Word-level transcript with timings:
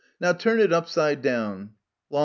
Now 0.19 0.33
turn 0.33 0.59
it 0.59 0.73
upside 0.73 1.21
down. 1.21 1.75
Lam. 2.09 2.19